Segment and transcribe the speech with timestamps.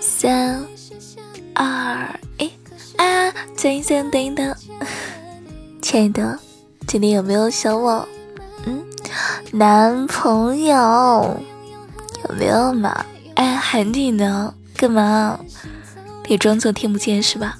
[0.00, 0.66] 三
[1.54, 2.50] 二一
[2.96, 3.32] 啊！
[3.56, 4.56] 等一等，等一等，
[5.82, 6.38] 亲爱的，
[6.86, 8.06] 今天有没有想我？
[8.66, 8.84] 嗯，
[9.52, 11.40] 男朋友
[12.28, 13.04] 有没有嘛？
[13.34, 15.38] 哎，喊你呢，干嘛？
[16.28, 17.58] 你装作听不见是吧？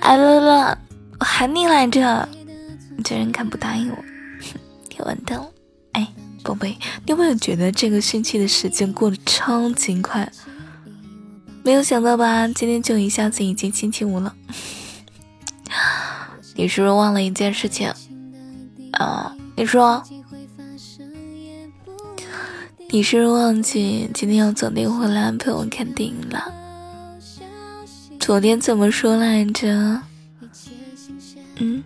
[0.00, 0.78] 哎乐乐，
[1.18, 2.28] 我喊你来着，
[2.96, 4.58] 你居然敢不答应我，哼，
[4.88, 5.46] 你完蛋了！
[5.92, 6.06] 哎，
[6.42, 6.70] 宝贝，
[7.04, 10.30] 你有没有觉得这个星期的时间过得超级快？
[11.62, 14.34] 没有想到吧，今天就一下子已经星期五了。
[16.56, 17.92] 你是不是忘了一件事情？
[18.92, 20.02] 啊，你说，
[22.88, 26.52] 你是不是忘记今天要早点回来陪我看电影了？
[28.18, 30.02] 昨天怎么说来着？
[31.56, 31.84] 嗯，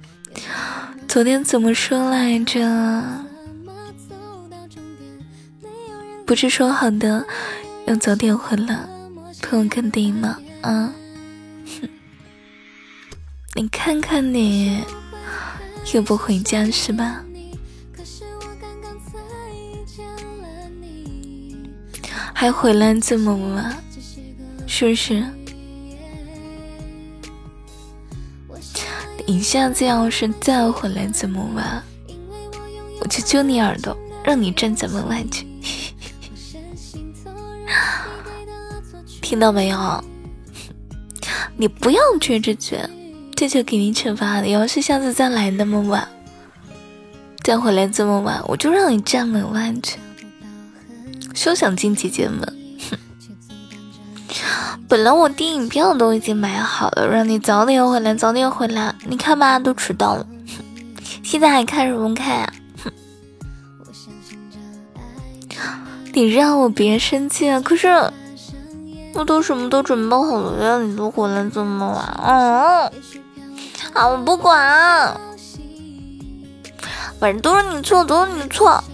[1.08, 2.60] 昨天怎么说来着？
[6.24, 7.26] 不是说好的
[7.86, 8.88] 要早点回来
[9.44, 10.38] 陪我看电影吗？
[10.62, 10.90] 啊，
[11.66, 11.88] 哼，
[13.54, 14.82] 你看看你，
[15.92, 17.22] 又不回家是吧？
[22.32, 23.76] 还回来这么晚，
[24.66, 25.22] 是不是？
[29.26, 31.82] 你下次要是再回来这么晚，
[33.00, 35.46] 我就揪你耳朵，让你站在门外去。
[39.24, 40.04] 听到没有？
[41.56, 42.78] 你不要撅着嘴，
[43.34, 44.42] 这就给你惩罚。
[44.42, 46.06] 你要是下次再来那么晚，
[47.42, 49.96] 再回来这么晚，我就让你站门外去，
[51.34, 52.54] 休想进姐姐门。
[54.86, 58.94] 本来我电影票都已经买好了，让你早点回来，早点回来。
[59.06, 60.26] 你看吧，都迟到了，
[61.24, 62.52] 现在还看什么看呀？
[62.84, 62.92] 哼！
[66.12, 67.58] 你让我别生气啊！
[67.60, 67.88] 可是
[69.14, 72.20] 我都什么都准备好了，让你都回来这么晚。
[72.22, 72.90] 嗯，
[73.92, 75.16] 啊，我不管，
[77.20, 78.82] 反正都是你错，都是你的错。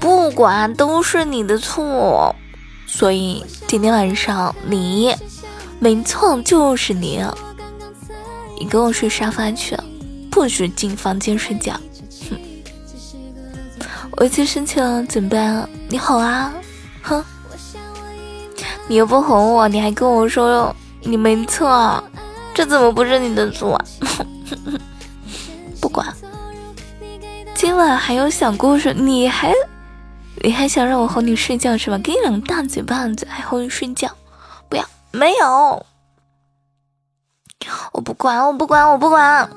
[0.00, 2.36] 不管都是你的错，
[2.86, 5.14] 所以今天晚上你
[5.80, 7.20] 没错，就是你，
[8.58, 9.76] 你跟我睡沙发去，
[10.30, 11.72] 不许进房间睡觉。
[12.28, 12.38] 哼，
[14.12, 15.68] 我已经生气了，怎么办？
[15.88, 16.52] 你吼啊，
[17.02, 17.24] 哼，
[18.86, 22.02] 你又不哄我，你还跟我说你没错，
[22.54, 23.80] 这怎么不是你的错？
[25.80, 26.06] 不管，
[27.54, 29.52] 今晚还有小故事，你还。
[30.40, 31.98] 你还想让我哄你睡觉是吧？
[31.98, 34.08] 给你两个大嘴巴子，还哄你睡觉？
[34.68, 35.84] 不要，没有，
[37.92, 39.48] 我不管，我不管，我不管。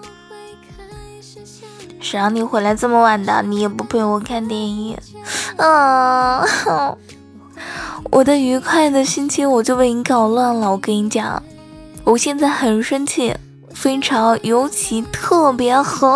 [1.99, 3.43] 谁让你回来这么晚的？
[3.43, 4.97] 你也不陪我看电影。
[5.57, 6.41] 嗯，
[8.11, 10.71] 我的愉快的心情我就被你搞乱了。
[10.71, 11.41] 我跟你讲，
[12.03, 13.35] 我现在很生气，
[13.73, 16.09] 非常尤其特别狠。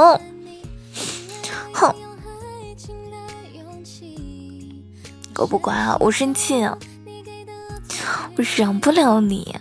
[1.73, 1.96] 哼。
[5.38, 5.96] 我不管！
[6.00, 9.56] 我生气，我忍不了你。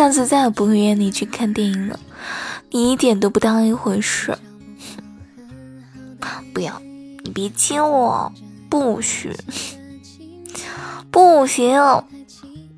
[0.00, 2.00] 下次再也不会约你去看电影了，
[2.70, 4.34] 你一点都不当一回事。
[6.54, 6.80] 不要，
[7.22, 8.32] 你别亲我，
[8.70, 9.36] 不许，
[11.10, 11.78] 不行，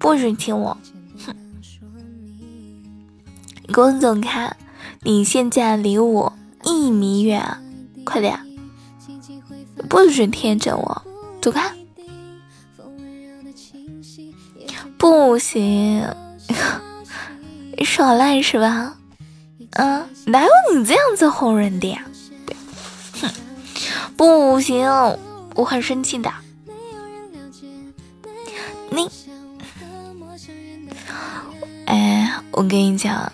[0.01, 0.77] 不许亲我。
[1.25, 1.37] 哼，
[3.69, 4.57] 你给我走开！
[5.03, 6.33] 你现在离我
[6.65, 7.41] 一米远，
[8.05, 8.37] 快点，
[9.89, 11.03] 不许贴着我。
[11.41, 11.73] 走开！
[14.99, 16.05] 不行，
[17.85, 18.97] 耍赖是吧？
[19.73, 22.05] 嗯，哪有你这样子哄人的呀？
[23.21, 23.31] 哼，
[24.17, 24.87] 不行，
[25.55, 26.31] 我很生气的。
[28.91, 29.09] 你，
[31.87, 33.33] 哎，我跟你讲，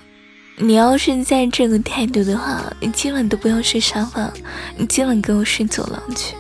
[0.57, 4.33] 你要是再这个态度的话，你今晚都不要睡沙发，
[4.77, 6.37] 你今晚跟我睡走廊去。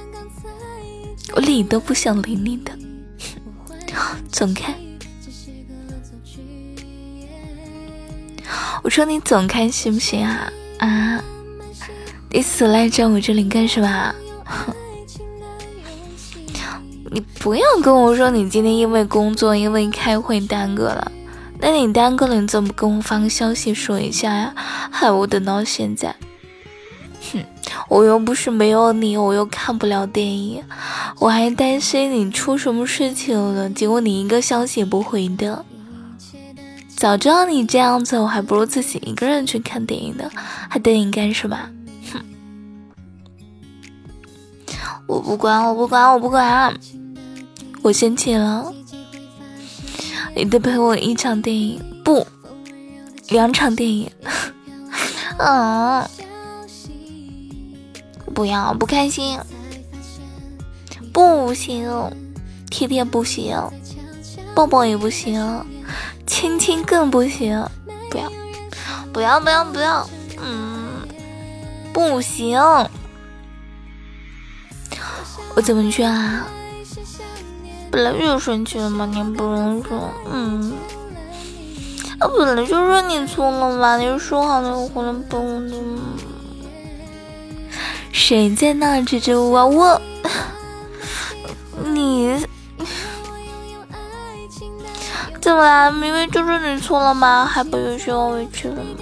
[1.34, 2.72] 我理都不想理你的，
[4.30, 4.72] 走开！
[8.82, 10.50] 我说你走开行不行啊？
[10.78, 11.22] 啊！
[12.30, 14.14] 你死赖在我这里干什么？
[17.10, 21.10] 你不要跟我说你今天因为工作因为开会耽搁了，
[21.58, 24.52] 那你耽搁了你怎么跟我发个消息说一下呀？
[24.56, 26.14] 害我等到现在。
[27.32, 27.42] 哼，
[27.88, 30.62] 我又不是没有你，我又看不了电影，
[31.18, 33.68] 我还担心你出什么事情了。
[33.70, 35.64] 结果你一个消息也不回的，
[36.96, 40.28] 早知道你这样子，我还不如自己一个人去看电影呢，
[40.68, 41.56] 还等你干什么？
[42.12, 42.20] 哼！
[45.06, 46.74] 我不管，我不管，我不管！
[47.82, 48.72] 我生气了，
[50.34, 52.26] 你得陪我一场电影，不，
[53.28, 54.10] 两场电影。
[55.38, 56.04] 嗯，
[58.34, 59.38] 不要，不开心，
[61.12, 61.88] 不行，
[62.68, 63.56] 贴贴不行，
[64.54, 65.64] 抱抱也不行。
[66.28, 67.66] 亲亲更不行，
[68.10, 68.30] 不要，
[69.12, 70.08] 不要，不要，不要，
[70.40, 71.08] 嗯，
[71.92, 72.60] 不行，
[75.56, 76.46] 我怎么去啊？
[77.90, 80.74] 本来就生气了嘛，你不能说，嗯，
[82.18, 85.74] 啊，本来就是你错了嘛，你说好的回来帮我的
[88.12, 89.54] 谁在那支支吾吾？
[89.54, 90.00] 我，
[95.48, 95.90] 怎么啦？
[95.90, 97.46] 明明就是你错了吗？
[97.46, 98.98] 还不允许我委屈了吗？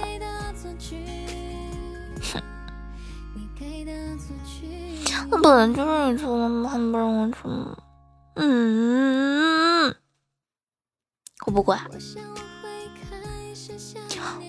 [2.22, 2.40] 哼！
[5.28, 6.70] 那本来就是你错了吗？
[6.70, 7.76] 还不让我错吗？
[8.36, 9.92] 嗯，
[11.46, 11.80] 我不管，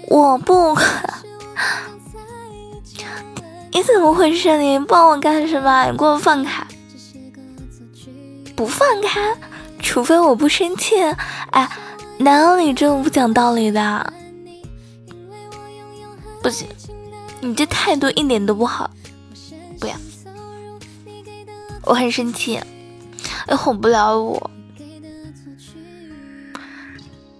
[0.07, 0.85] 我不管。
[3.73, 4.55] 你怎么回事？
[4.59, 5.89] 你抱我干什么？
[5.89, 6.63] 你给我放开！
[8.55, 9.35] 不放开，
[9.79, 10.93] 除非我不生气。
[11.49, 11.67] 哎。
[12.19, 14.13] 哪有你这么不讲道理的？
[16.41, 16.67] 不行，
[17.41, 18.89] 你这态度一点都不好。
[19.79, 19.95] 不要，
[21.83, 22.59] 我很生气，
[23.47, 24.49] 你哄不了我，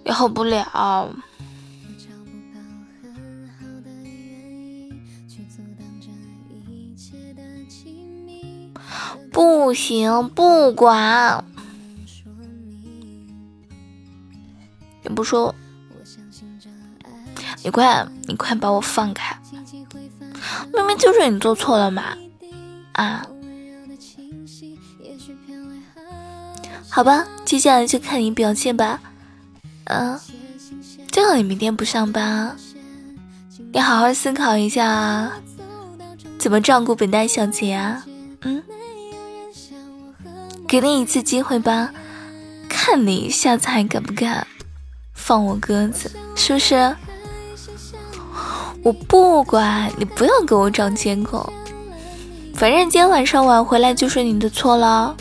[0.04, 1.10] 你哄不了。
[9.32, 11.44] 不行，不管。
[15.14, 15.54] 不说，
[17.62, 19.36] 你快，你快把我放开！
[20.72, 22.16] 明明就是你做错了嘛！
[22.92, 23.26] 啊，
[26.88, 29.00] 好吧，接下来就看你表现吧。
[29.84, 30.18] 嗯，
[31.10, 32.56] 正好你明天不上班，
[33.72, 35.32] 你好好思考一下，
[36.38, 38.04] 怎么照顾本大小姐啊？
[38.42, 38.62] 嗯，
[40.68, 41.92] 给你一次机会吧，
[42.68, 44.46] 看你下次还敢不敢？
[45.18, 46.96] 放我鸽子，是不是？
[48.82, 51.52] 我不管你，不要给我找借口。
[52.54, 55.14] 反正今天晚上晚回来就是你的错了。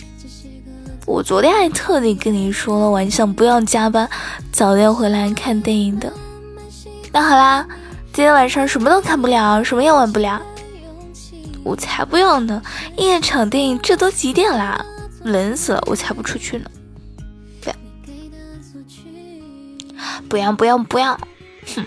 [1.06, 4.08] 我昨天还特地跟你说了，晚上不要加班，
[4.52, 6.14] 早点回来看电影的。
[7.12, 7.66] 那好啦，
[8.14, 10.42] 今天晚上什么都看不了，什么也玩不了。
[11.64, 12.62] 我才不要呢！
[12.96, 14.86] 一场电影，这都几点啦？
[15.24, 16.70] 冷死了，我才不出去呢。
[20.30, 21.18] 不要不要不要！
[21.76, 21.86] 哼，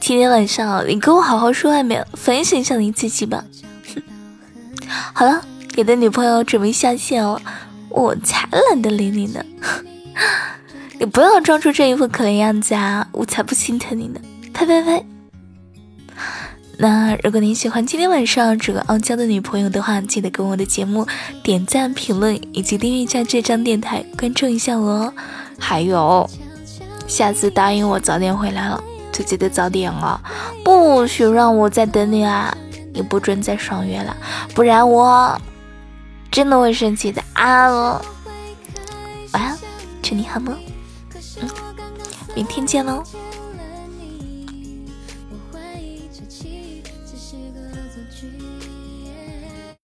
[0.00, 3.44] 今天晚上你跟我好好说外面，反省一下你自己吧。
[3.94, 4.02] 哼，
[5.12, 5.42] 好了，
[5.74, 7.40] 你的女朋友准备下线了，
[7.88, 9.44] 我才懒得理你呢。
[10.98, 14.20] 你不要装出这一副可怜样子啊，我才不心疼你呢。
[14.54, 15.04] 呸呸呸！
[16.78, 21.06] 那如果你喜欢今天晚上这个傲娇的女朋友的话，记得给我的节目
[21.42, 25.12] 点赞、评论以及订阅一下这张电台，关注一下我哦。
[25.58, 26.28] 还有。
[27.06, 28.82] 下次答应我早点回来了，
[29.12, 30.20] 就记得早点哦，
[30.64, 32.56] 不许让我再等你啊！
[32.92, 34.16] 你不准再爽约了，
[34.54, 35.38] 不然我
[36.30, 38.00] 真的会生气的啊！
[39.32, 39.58] 晚安，
[40.02, 40.56] 祝你好梦，
[41.40, 41.48] 嗯，
[42.34, 43.02] 明天见喽。